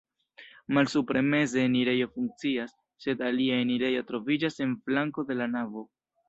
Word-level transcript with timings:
Malsupre 0.77 1.19
meze 1.33 1.59
enirejo 1.65 2.07
funkcias, 2.15 2.73
sed 3.05 3.21
alia 3.27 3.61
enirejo 3.67 4.03
troviĝas 4.09 4.59
en 4.67 4.73
flanko 4.89 5.27
de 5.31 5.39
la 5.43 5.51
navo. 5.59 5.87